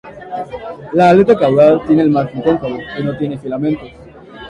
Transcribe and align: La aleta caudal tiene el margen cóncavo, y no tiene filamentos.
La 0.93 1.11
aleta 1.11 1.37
caudal 1.37 1.83
tiene 1.85 2.01
el 2.01 2.09
margen 2.09 2.41
cóncavo, 2.41 2.75
y 2.99 3.03
no 3.03 3.15
tiene 3.19 3.37
filamentos. 3.37 3.89